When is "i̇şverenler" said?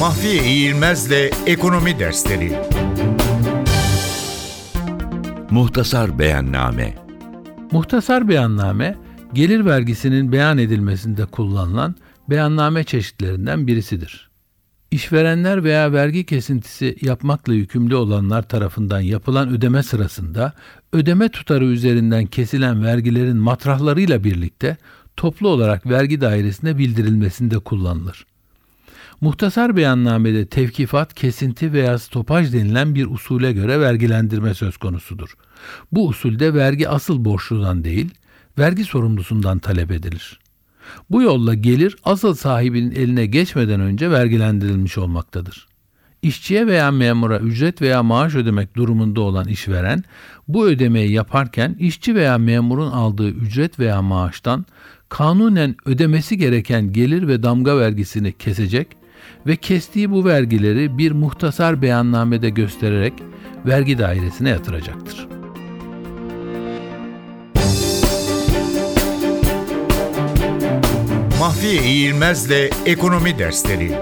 14.90-15.64